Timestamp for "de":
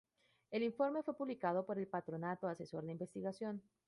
2.85-2.93